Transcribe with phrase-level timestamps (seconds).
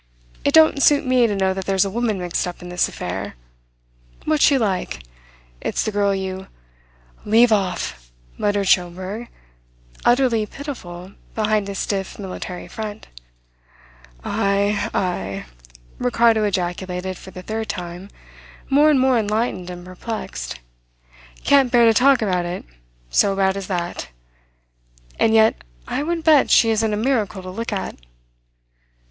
[0.43, 3.35] It don't suit me to know that there's a woman mixed up in this affair.
[4.25, 5.03] What's she like?
[5.61, 6.47] It's the girl you"
[7.31, 9.27] "Leave off!" muttered Schomberg,
[10.03, 13.09] utterly pitiful behind his stiff military front.
[14.23, 15.45] "Ay, ay!"
[15.99, 18.09] Ricardo ejaculated for the third time,
[18.71, 20.59] more and more enlightened and perplexed.
[21.43, 22.65] "Can't bear to talk about it
[23.11, 24.07] so bad as that?
[25.19, 25.57] And yet
[25.87, 27.97] I would bet she isn't a miracle to look at."